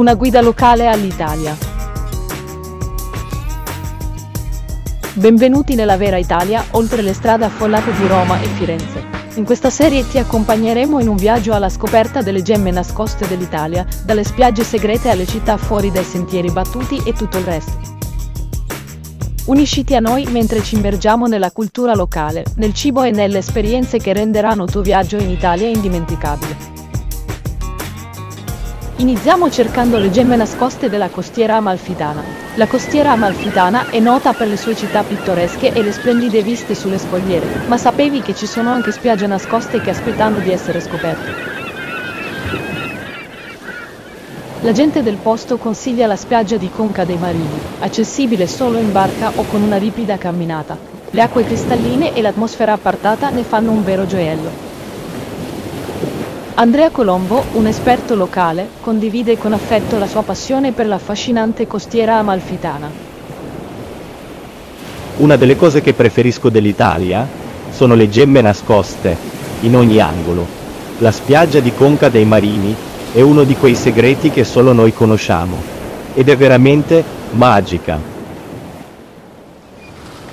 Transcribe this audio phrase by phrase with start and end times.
[0.00, 1.54] una guida locale all'Italia.
[5.12, 9.04] Benvenuti nella vera Italia, oltre le strade affollate di Roma e Firenze.
[9.34, 14.24] In questa serie ti accompagneremo in un viaggio alla scoperta delle gemme nascoste dell'Italia, dalle
[14.24, 17.78] spiagge segrete alle città fuori dai sentieri battuti e tutto il resto.
[19.46, 24.14] Unisciti a noi mentre ci immergiamo nella cultura locale, nel cibo e nelle esperienze che
[24.14, 26.79] renderanno il tuo viaggio in Italia indimenticabile.
[29.00, 32.22] Iniziamo cercando le gemme nascoste della costiera amalfitana.
[32.56, 36.98] La costiera amalfitana è nota per le sue città pittoresche e le splendide viste sulle
[36.98, 41.32] scogliere, ma sapevi che ci sono anche spiagge nascoste che aspettano di essere scoperte?
[44.60, 49.32] La gente del posto consiglia la spiaggia di Conca dei Marini, accessibile solo in barca
[49.34, 50.76] o con una ripida camminata.
[51.10, 54.69] Le acque cristalline e l'atmosfera appartata ne fanno un vero gioiello.
[56.60, 62.90] Andrea Colombo, un esperto locale, condivide con affetto la sua passione per l'affascinante costiera amalfitana.
[65.16, 67.26] Una delle cose che preferisco dell'Italia
[67.70, 69.16] sono le gemme nascoste,
[69.60, 70.46] in ogni angolo.
[70.98, 72.76] La spiaggia di Conca dei Marini
[73.10, 75.56] è uno di quei segreti che solo noi conosciamo
[76.12, 77.98] ed è veramente magica.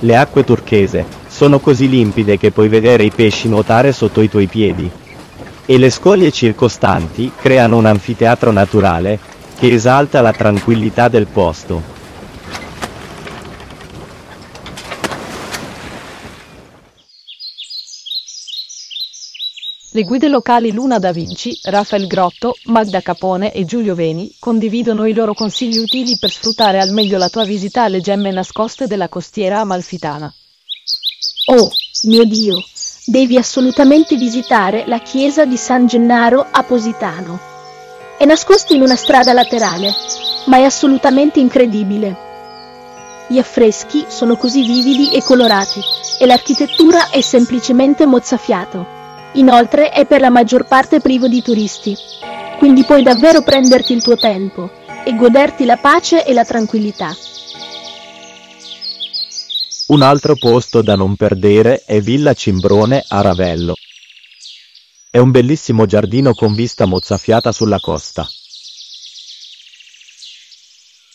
[0.00, 4.48] Le acque turchese sono così limpide che puoi vedere i pesci nuotare sotto i tuoi
[4.48, 5.04] piedi
[5.66, 9.18] e le scoglie circostanti creano un anfiteatro naturale
[9.58, 11.94] che esalta la tranquillità del posto.
[19.96, 25.14] Le guide locali Luna da Vinci, Rafael Grotto, Magda Capone e Giulio Veni condividono i
[25.14, 29.60] loro consigli utili per sfruttare al meglio la tua visita alle gemme nascoste della costiera
[29.60, 30.30] amalfitana.
[31.46, 31.70] Oh,
[32.02, 32.62] mio Dio,
[33.08, 37.38] devi assolutamente visitare la chiesa di San Gennaro a Positano.
[38.18, 39.94] È nascosta in una strada laterale,
[40.46, 42.24] ma è assolutamente incredibile.
[43.28, 45.80] Gli affreschi sono così vividi e colorati
[46.18, 48.94] e l'architettura è semplicemente mozzafiato.
[49.34, 51.96] Inoltre è per la maggior parte privo di turisti,
[52.58, 54.68] quindi puoi davvero prenderti il tuo tempo
[55.04, 57.14] e goderti la pace e la tranquillità.
[59.88, 63.76] Un altro posto da non perdere è Villa Cimbrone a Ravello.
[65.08, 68.28] È un bellissimo giardino con vista mozzafiata sulla costa.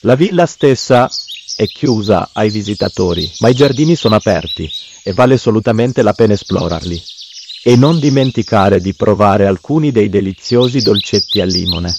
[0.00, 1.10] La villa stessa
[1.56, 4.70] è chiusa ai visitatori, ma i giardini sono aperti
[5.02, 7.02] e vale assolutamente la pena esplorarli.
[7.64, 11.94] E non dimenticare di provare alcuni dei deliziosi dolcetti al limone,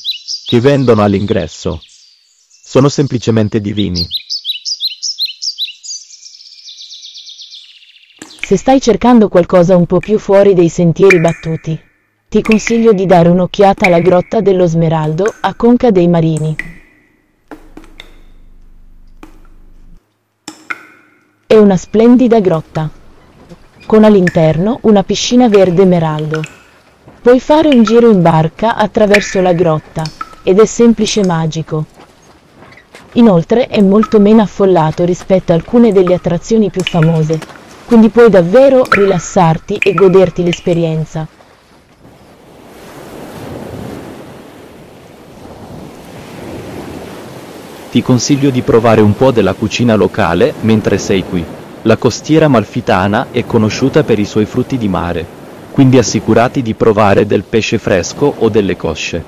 [0.46, 1.80] che vendono all'ingresso.
[2.64, 4.08] Sono semplicemente divini.
[8.46, 11.82] Se stai cercando qualcosa un po' più fuori dei sentieri battuti,
[12.30, 16.56] ti consiglio di dare un'occhiata alla Grotta dello Smeraldo a Conca dei Marini.
[21.48, 22.88] È una splendida grotta
[23.88, 26.44] con all'interno una piscina verde emeraldo.
[27.24, 30.04] Puoi fare un giro in barca attraverso la grotta
[30.44, 31.86] ed è semplice magico.
[33.14, 38.84] Inoltre è molto meno affollato rispetto a alcune delle attrazioni più famose, quindi puoi davvero
[38.90, 41.28] rilassarti e goderti l'esperienza.
[47.92, 51.42] Ti consiglio di provare un po' della cucina locale mentre sei qui.
[51.84, 55.26] La costiera amalfitana è conosciuta per i suoi frutti di mare,
[55.72, 59.24] quindi assicurati di provare del pesce fresco o delle cosce.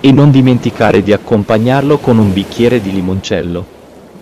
[0.00, 3.64] E non dimenticare di accompagnarlo con un bicchiere di limoncello.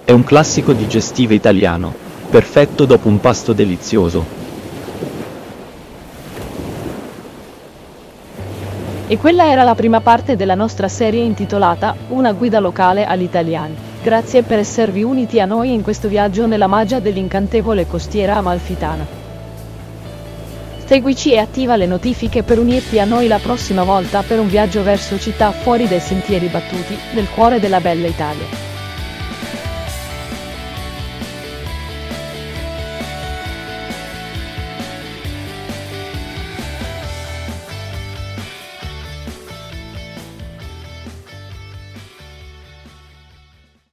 [0.04, 4.38] È un classico digestivo italiano, perfetto dopo un pasto delizioso.
[9.08, 13.74] E quella era la prima parte della nostra serie intitolata Una guida locale agli italiani.
[14.00, 19.04] Grazie per esservi uniti a noi in questo viaggio nella magia dell'incantevole costiera amalfitana.
[20.86, 24.84] Seguici e attiva le notifiche per unirti a noi la prossima volta per un viaggio
[24.84, 28.69] verso città fuori dai sentieri battuti, nel cuore della bella Italia.